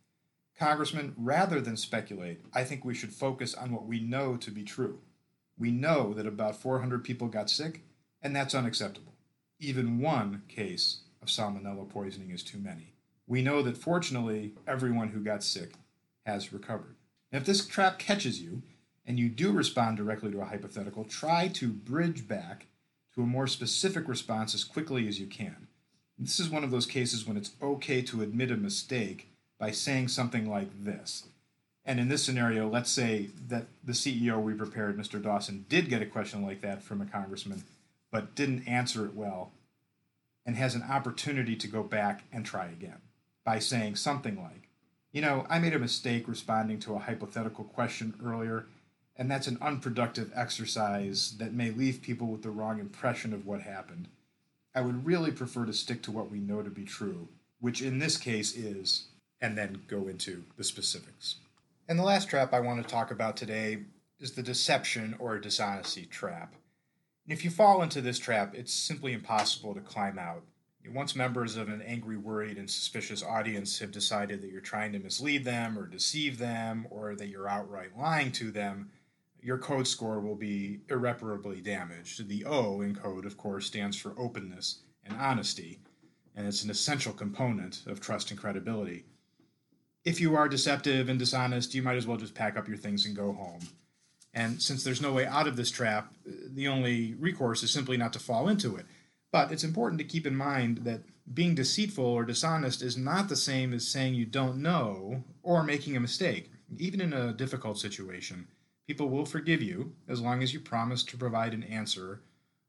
Congressman, 0.58 1.14
rather 1.16 1.61
than 1.61 1.76
speculate, 1.76 2.40
I 2.52 2.64
think 2.64 2.84
we 2.84 2.94
should 2.94 3.14
focus 3.14 3.54
on 3.54 3.72
what 3.72 3.87
we 3.87 3.99
know 3.99 4.37
to 4.37 4.50
be 4.50 4.62
true. 4.62 5.00
We 5.58 5.70
know 5.70 6.12
that 6.12 6.26
about 6.26 6.61
400 6.61 7.02
people 7.02 7.28
got 7.28 7.49
sick, 7.49 7.80
and 8.20 8.37
that's 8.37 8.54
unacceptable. 8.54 9.14
Even 9.58 9.99
one 9.99 10.42
case 10.49 11.00
of 11.22 11.28
salmonella 11.28 11.88
poisoning 11.88 12.30
is 12.30 12.42
too 12.42 12.58
many. 12.58 12.92
We 13.26 13.42
know 13.42 13.62
that 13.62 13.78
fortunately, 13.78 14.52
everyone 14.66 15.08
who 15.08 15.20
got 15.20 15.42
sick 15.42 15.72
has 16.26 16.52
recovered. 16.52 16.97
If 17.31 17.45
this 17.45 17.67
trap 17.67 17.99
catches 17.99 18.41
you, 18.41 18.62
and 19.07 19.19
you 19.19 19.29
do 19.29 19.50
respond 19.50 19.97
directly 19.97 20.31
to 20.31 20.41
a 20.41 20.47
hypothetical, 20.47 21.05
try 21.05 21.49
to 21.49 21.69
bridge 21.69 22.29
back 22.29 22.67
to 23.14 23.23
a 23.23 23.26
more 23.26 23.47
specific 23.47 24.09
response 24.09 24.55
as 24.55 24.64
quickly 24.64 25.09
as 25.09 25.19
you 25.19 25.26
can. 25.26 25.69
This 26.19 26.38
is 26.38 26.49
one 26.49 26.62
of 26.62 26.71
those 26.71 26.87
cases 26.87 27.26
when 27.26 27.37
it's 27.37 27.52
okay 27.61 28.00
to 28.02 28.23
admit 28.23 28.50
a 28.50 28.57
mistake 28.57 29.29
by 29.59 29.71
saying 29.71 30.09
something 30.09 30.49
like 30.49 30.85
this. 30.85 31.25
And 31.85 31.99
in 31.99 32.09
this 32.09 32.23
scenario, 32.23 32.69
let's 32.69 32.91
say 32.91 33.31
that 33.49 33.67
the 33.83 33.93
CEO 33.93 34.41
we 34.41 34.55
prepared, 34.55 34.97
Mr. 34.97 35.21
Dawson, 35.21 35.67
did 35.69 35.88
get 35.88 36.02
a 36.02 36.07
question 36.07 36.43
like 36.43 36.61
that 36.61 36.83
from 36.83 37.00
a 37.00 37.07
congressman, 37.07 37.64
but 38.12 38.37
didn't 38.37 38.69
answer 38.69 39.05
it 39.05 39.14
well, 39.14 39.52
and 40.47 40.57
has 40.57 40.76
an 40.76 40.85
opportunity 40.85 41.57
to 41.57 41.67
go 41.67 41.83
back 41.83 42.23
and 42.33 42.47
try 42.47 42.67
again 42.67 43.00
by 43.45 43.59
saying 43.59 43.97
something 43.97 44.41
like, 44.41 44.69
You 45.12 45.21
know, 45.21 45.47
I 45.50 45.59
made 45.59 45.75
a 45.75 45.78
mistake 45.78 46.26
responding 46.26 46.78
to 46.81 46.95
a 46.95 46.99
hypothetical 46.99 47.64
question 47.64 48.14
earlier, 48.25 48.64
and 49.14 49.31
that's 49.31 49.47
an 49.47 49.59
unproductive 49.61 50.33
exercise 50.35 51.37
that 51.38 51.52
may 51.52 51.71
leave 51.71 52.00
people 52.00 52.28
with 52.28 52.42
the 52.42 52.50
wrong 52.50 52.81
impression 52.81 53.35
of 53.35 53.47
what 53.47 53.61
happened. 53.61 54.09
I 54.75 54.81
would 54.81 55.04
really 55.04 55.31
prefer 55.31 55.66
to 55.66 55.75
stick 55.75 56.00
to 56.04 56.11
what 56.11 56.31
we 56.31 56.38
know 56.38 56.62
to 56.62 56.71
be 56.71 56.85
true, 56.85 57.28
which 57.61 57.83
in 57.83 57.99
this 57.99 58.16
case 58.16 58.57
is, 58.57 59.09
and 59.38 59.57
then 59.57 59.83
go 59.87 60.09
into 60.09 60.45
the 60.57 60.64
specifics. 60.64 61.37
And 61.87 61.99
the 61.99 62.04
last 62.04 62.31
trap 62.31 62.54
I 62.54 62.61
want 62.61 62.83
to 62.83 62.88
talk 62.88 63.11
about 63.11 63.37
today 63.37 63.81
is 64.19 64.33
the 64.33 64.42
deception 64.42 65.14
or 65.19 65.37
dishonesty 65.37 66.07
trap. 66.07 66.54
And 67.26 67.37
if 67.37 67.45
you 67.45 67.50
fall 67.50 67.83
into 67.83 68.00
this 68.00 68.19
trap, 68.19 68.54
it's 68.54 68.73
simply 68.73 69.12
impossible 69.12 69.75
to 69.75 69.81
climb 69.81 70.19
out. 70.19 70.42
Once 70.90 71.16
members 71.16 71.56
of 71.56 71.68
an 71.68 71.80
angry, 71.82 72.16
worried, 72.16 72.58
and 72.58 72.68
suspicious 72.68 73.22
audience 73.22 73.78
have 73.78 73.90
decided 73.90 74.42
that 74.42 74.50
you're 74.50 74.60
trying 74.60 74.92
to 74.92 74.98
mislead 74.98 75.44
them 75.44 75.78
or 75.78 75.86
deceive 75.86 76.38
them, 76.38 76.86
or 76.90 77.14
that 77.14 77.28
you're 77.28 77.48
outright 77.48 77.96
lying 77.96 78.30
to 78.32 78.50
them, 78.50 78.90
your 79.40 79.58
code 79.58 79.86
score 79.86 80.20
will 80.20 80.36
be 80.36 80.80
irreparably 80.90 81.60
damaged. 81.60 82.28
The 82.28 82.44
O 82.44 82.80
in 82.80 82.94
code, 82.94 83.24
of 83.24 83.36
course, 83.36 83.66
stands 83.66 83.96
for 83.96 84.14
openness 84.18 84.82
and 85.04 85.16
honesty, 85.18 85.80
and 86.36 86.46
it's 86.46 86.62
an 86.62 86.70
essential 86.70 87.12
component 87.12 87.82
of 87.86 88.00
trust 88.00 88.30
and 88.30 88.38
credibility. 88.38 89.04
If 90.04 90.20
you 90.20 90.34
are 90.36 90.48
deceptive 90.48 91.08
and 91.08 91.18
dishonest, 91.18 91.74
you 91.74 91.82
might 91.82 91.96
as 91.96 92.06
well 92.06 92.16
just 92.16 92.34
pack 92.34 92.56
up 92.56 92.68
your 92.68 92.76
things 92.76 93.06
and 93.06 93.16
go 93.16 93.32
home. 93.32 93.60
And 94.34 94.60
since 94.60 94.82
there's 94.82 95.02
no 95.02 95.12
way 95.12 95.26
out 95.26 95.46
of 95.46 95.56
this 95.56 95.70
trap, 95.70 96.12
the 96.24 96.68
only 96.68 97.14
recourse 97.14 97.62
is 97.62 97.70
simply 97.70 97.96
not 97.96 98.12
to 98.14 98.18
fall 98.18 98.48
into 98.48 98.76
it. 98.76 98.86
But 99.32 99.50
it's 99.50 99.64
important 99.64 99.98
to 99.98 100.04
keep 100.04 100.26
in 100.26 100.36
mind 100.36 100.78
that 100.84 101.02
being 101.32 101.54
deceitful 101.54 102.04
or 102.04 102.24
dishonest 102.24 102.82
is 102.82 102.96
not 102.96 103.28
the 103.28 103.36
same 103.36 103.72
as 103.72 103.88
saying 103.88 104.14
you 104.14 104.26
don't 104.26 104.60
know 104.60 105.24
or 105.42 105.64
making 105.64 105.96
a 105.96 106.00
mistake, 106.00 106.52
even 106.76 107.00
in 107.00 107.12
a 107.14 107.32
difficult 107.32 107.78
situation. 107.78 108.48
People 108.86 109.08
will 109.08 109.24
forgive 109.24 109.62
you 109.62 109.94
as 110.06 110.20
long 110.20 110.42
as 110.42 110.52
you 110.52 110.60
promise 110.60 111.02
to 111.04 111.16
provide 111.16 111.54
an 111.54 111.62
answer 111.62 112.20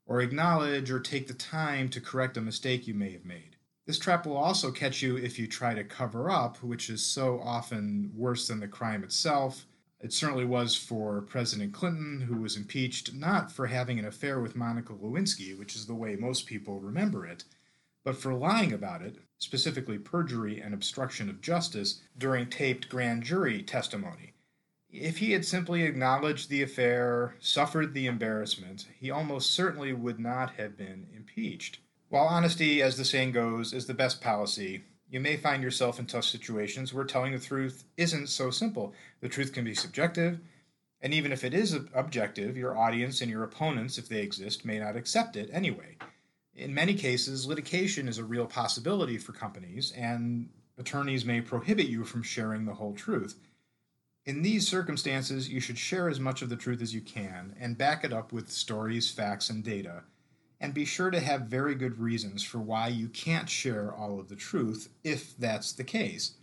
or 0.06 0.20
acknowledge 0.20 0.90
or 0.90 1.00
take 1.00 1.26
the 1.26 1.34
time 1.34 1.88
to 1.90 2.00
correct 2.00 2.36
a 2.36 2.40
mistake 2.40 2.86
you 2.86 2.94
may 2.94 3.12
have 3.12 3.24
made. 3.24 3.56
This 3.86 3.98
trap 3.98 4.24
will 4.24 4.36
also 4.36 4.70
catch 4.70 5.02
you 5.02 5.16
if 5.16 5.38
you 5.38 5.46
try 5.46 5.74
to 5.74 5.84
cover 5.84 6.30
up, 6.30 6.62
which 6.62 6.88
is 6.88 7.04
so 7.04 7.40
often 7.40 8.10
worse 8.14 8.48
than 8.48 8.60
the 8.60 8.68
crime 8.68 9.04
itself. 9.04 9.66
It 10.04 10.12
certainly 10.12 10.44
was 10.44 10.76
for 10.76 11.22
President 11.22 11.72
Clinton, 11.72 12.26
who 12.28 12.36
was 12.36 12.58
impeached 12.58 13.14
not 13.14 13.50
for 13.50 13.68
having 13.68 13.98
an 13.98 14.04
affair 14.04 14.38
with 14.38 14.54
Monica 14.54 14.92
Lewinsky, 14.92 15.58
which 15.58 15.74
is 15.74 15.86
the 15.86 15.94
way 15.94 16.14
most 16.14 16.44
people 16.44 16.78
remember 16.78 17.24
it, 17.24 17.44
but 18.04 18.14
for 18.14 18.34
lying 18.34 18.70
about 18.70 19.00
it, 19.00 19.16
specifically 19.38 19.96
perjury 19.96 20.60
and 20.60 20.74
obstruction 20.74 21.30
of 21.30 21.40
justice, 21.40 22.02
during 22.18 22.50
taped 22.50 22.90
grand 22.90 23.22
jury 23.22 23.62
testimony. 23.62 24.34
If 24.90 25.16
he 25.16 25.32
had 25.32 25.46
simply 25.46 25.84
acknowledged 25.84 26.50
the 26.50 26.60
affair, 26.60 27.36
suffered 27.40 27.94
the 27.94 28.06
embarrassment, 28.06 28.86
he 29.00 29.10
almost 29.10 29.52
certainly 29.52 29.94
would 29.94 30.20
not 30.20 30.56
have 30.56 30.76
been 30.76 31.06
impeached. 31.16 31.78
While 32.10 32.26
honesty, 32.26 32.82
as 32.82 32.98
the 32.98 33.06
saying 33.06 33.32
goes, 33.32 33.72
is 33.72 33.86
the 33.86 33.94
best 33.94 34.20
policy, 34.20 34.84
you 35.08 35.20
may 35.20 35.36
find 35.36 35.62
yourself 35.62 35.98
in 35.98 36.06
tough 36.06 36.24
situations 36.24 36.92
where 36.92 37.04
telling 37.04 37.32
the 37.32 37.38
truth 37.38 37.84
isn't 37.96 38.28
so 38.28 38.50
simple. 38.50 38.92
The 39.20 39.28
truth 39.28 39.52
can 39.52 39.64
be 39.64 39.74
subjective, 39.74 40.40
and 41.00 41.12
even 41.12 41.32
if 41.32 41.44
it 41.44 41.54
is 41.54 41.78
objective, 41.94 42.56
your 42.56 42.76
audience 42.76 43.20
and 43.20 43.30
your 43.30 43.42
opponents, 43.42 43.98
if 43.98 44.08
they 44.08 44.20
exist, 44.20 44.64
may 44.64 44.78
not 44.78 44.96
accept 44.96 45.36
it 45.36 45.50
anyway. 45.52 45.96
In 46.54 46.72
many 46.72 46.94
cases, 46.94 47.46
litigation 47.46 48.08
is 48.08 48.18
a 48.18 48.24
real 48.24 48.46
possibility 48.46 49.18
for 49.18 49.32
companies, 49.32 49.92
and 49.92 50.48
attorneys 50.78 51.24
may 51.24 51.40
prohibit 51.40 51.88
you 51.88 52.04
from 52.04 52.22
sharing 52.22 52.64
the 52.64 52.74
whole 52.74 52.94
truth. 52.94 53.38
In 54.24 54.40
these 54.40 54.66
circumstances, 54.66 55.50
you 55.50 55.60
should 55.60 55.76
share 55.76 56.08
as 56.08 56.18
much 56.18 56.40
of 56.40 56.48
the 56.48 56.56
truth 56.56 56.80
as 56.80 56.94
you 56.94 57.02
can 57.02 57.54
and 57.60 57.76
back 57.76 58.04
it 58.04 58.12
up 58.12 58.32
with 58.32 58.50
stories, 58.50 59.10
facts, 59.10 59.50
and 59.50 59.62
data. 59.62 60.04
And 60.60 60.72
be 60.72 60.84
sure 60.84 61.10
to 61.10 61.20
have 61.20 61.42
very 61.42 61.74
good 61.74 61.98
reasons 61.98 62.42
for 62.42 62.58
why 62.58 62.88
you 62.88 63.08
can't 63.08 63.48
share 63.48 63.92
all 63.92 64.18
of 64.18 64.28
the 64.28 64.36
truth 64.36 64.88
if 65.02 65.36
that's 65.36 65.72
the 65.72 65.84
case. 65.84 66.34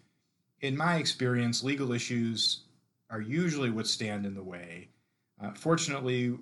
In 0.60 0.78
my 0.78 0.98
experience, 0.98 1.64
legal 1.64 1.92
issues 1.92 2.62
are 3.10 3.22
usually 3.22 3.72
what 3.72 3.88
stand 3.88 4.26
in 4.26 4.36
the 4.36 4.44
way. 4.44 4.90
Uh, 5.42 5.52
fortunately, 5.54 6.38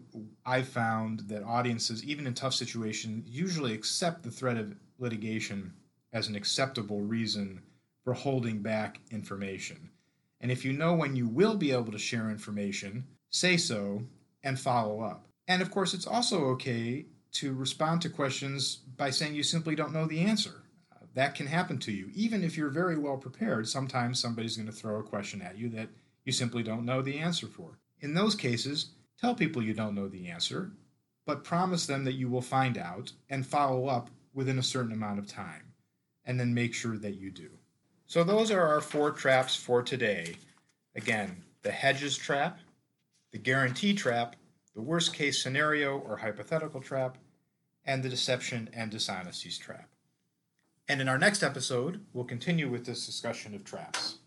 I've 0.46 0.68
found 0.68 1.22
that 1.22 1.44
audiences, 1.44 2.04
even 2.04 2.28
in 2.28 2.34
tough 2.34 2.54
situations, 2.54 3.30
usually 3.30 3.74
accept 3.74 4.24
the 4.24 4.32
threat 4.32 4.58
of 4.58 4.76
litigation 4.98 5.74
as 6.12 6.28
an 6.28 6.36
acceptable 6.36 7.00
reason 7.02 7.62
for 8.04 8.14
holding 8.14 8.62
back 8.62 9.00
information. 9.12 9.90
And 10.42 10.52
if 10.52 10.66
you 10.66 10.74
know 10.74 10.94
when 10.94 11.16
you 11.16 11.28
will 11.28 11.56
be 11.56 11.72
able 11.72 11.92
to 11.92 12.00
share 12.00 12.30
information, 12.30 13.06
say 13.30 13.56
so 13.58 14.04
and 14.44 14.60
follow 14.60 15.02
up. 15.02 15.28
And 15.48 15.62
of 15.62 15.72
course, 15.72 15.94
it's 15.94 16.08
also 16.08 16.46
okay 16.46 17.06
to 17.34 17.54
respond 17.54 18.02
to 18.02 18.10
questions 18.10 18.78
by 18.98 19.10
saying 19.10 19.36
you 19.36 19.44
simply 19.44 19.76
don't 19.76 19.94
know 19.94 20.06
the 20.06 20.22
answer. 20.22 20.64
That 21.16 21.36
can 21.36 21.48
happen 21.48 21.80
to 21.80 21.92
you. 21.92 22.10
Even 22.14 22.44
if 22.44 22.56
you're 22.56 22.70
very 22.70 22.98
well 22.98 23.18
prepared, 23.18 23.68
sometimes 23.68 24.20
somebody's 24.20 24.56
going 24.56 24.68
to 24.68 24.72
throw 24.72 25.00
a 25.00 25.04
question 25.04 25.42
at 25.42 25.58
you 25.58 25.70
that 25.70 25.90
you 26.24 26.32
simply 26.32 26.64
don't 26.64 26.86
know 26.86 27.02
the 27.02 27.18
answer 27.18 27.48
for. 27.48 27.80
In 28.02 28.14
those 28.14 28.36
cases, 28.36 28.92
tell 29.20 29.36
people 29.36 29.62
you 29.62 29.74
don't 29.74 29.96
know 29.96 30.08
the 30.08 30.28
answer, 30.28 30.72
but 31.26 31.44
promise 31.44 31.86
them 31.86 32.04
that 32.06 32.14
you 32.14 32.30
will 32.30 32.42
find 32.42 32.78
out 32.78 33.12
and 33.30 33.46
follow 33.46 33.88
up 33.88 34.10
within 34.34 34.60
a 34.60 34.64
certain 34.64 34.94
amount 34.94 35.20
of 35.20 35.28
time, 35.28 35.74
and 36.26 36.40
then 36.40 36.54
make 36.54 36.74
sure 36.74 36.98
that 36.98 37.16
you 37.16 37.32
do. 37.32 37.50
So 38.06 38.24
those 38.24 38.52
are 38.52 38.66
our 38.66 38.82
four 38.82 39.12
traps 39.12 39.56
for 39.56 39.82
today. 39.84 40.36
Again, 40.96 41.44
the 41.64 41.72
hedges 41.72 42.18
trap, 42.18 42.60
the 43.32 43.38
guarantee 43.38 43.94
trap, 43.94 44.36
the 44.76 44.82
worst 44.82 45.14
case 45.14 45.42
scenario 45.42 45.98
or 45.98 46.18
hypothetical 46.18 46.82
trap, 46.82 47.18
and 47.86 48.04
the 48.04 48.10
deception 48.10 48.70
and 48.74 48.92
dishonesties 48.92 49.58
trap. 49.58 49.90
And 50.88 51.02
in 51.02 51.08
our 51.08 51.18
next 51.18 51.44
episode, 51.44 52.06
we'll 52.14 52.26
continue 52.26 52.70
with 52.70 52.86
this 52.86 53.06
discussion 53.06 53.54
of 53.54 53.64
traps. 53.64 54.18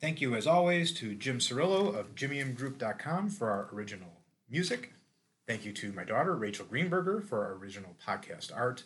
Thank 0.00 0.20
you, 0.20 0.34
as 0.34 0.46
always, 0.46 0.92
to 0.92 1.14
Jim 1.14 1.38
Cirillo 1.38 1.98
of 1.98 2.14
JimmiumGroup.com 2.14 3.30
for 3.30 3.48
our 3.48 3.70
original 3.72 4.20
music. 4.50 4.92
Thank 5.46 5.64
you 5.64 5.72
to 5.72 5.92
my 5.92 6.04
daughter, 6.04 6.36
Rachel 6.36 6.66
Greenberger, 6.66 7.26
for 7.26 7.42
our 7.42 7.54
original 7.54 7.96
podcast 8.06 8.54
art. 8.54 8.84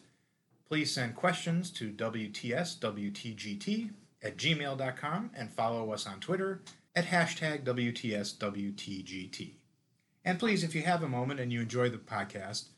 Please 0.69 0.93
send 0.93 1.17
questions 1.17 1.71
to 1.71 1.91
WTSWTGT 1.93 3.91
at 4.23 4.37
gmail.com 4.37 5.31
and 5.35 5.51
follow 5.51 5.93
us 5.93 6.07
on 6.07 6.21
Twitter 6.21 6.61
at 6.95 7.07
hashtag 7.07 7.65
WTSWTGT. 7.65 9.53
And 10.25 10.39
please, 10.39 10.63
if 10.63 10.75
you 10.75 10.83
have 10.83 11.03
a 11.03 11.09
moment 11.09 11.41
and 11.41 11.51
you 11.51 11.63
enjoy 11.63 11.89
the 11.89 11.97
podcast, 11.97 12.69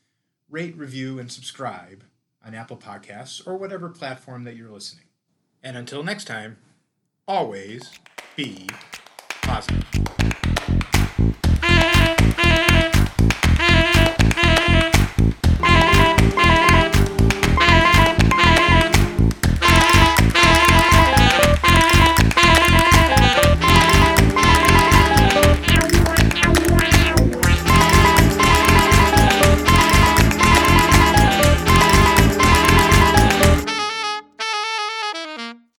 rate, 0.49 0.77
review, 0.77 1.19
and 1.19 1.29
subscribe 1.29 2.05
on 2.45 2.55
Apple 2.55 2.77
Podcasts 2.77 3.45
or 3.45 3.57
whatever 3.57 3.89
platform 3.89 4.45
that 4.45 4.55
you're 4.55 4.71
listening. 4.71 5.05
And 5.61 5.75
until 5.75 6.01
next 6.01 6.25
time, 6.25 6.57
always 7.27 7.91
be 8.37 8.69
positive. 9.41 9.85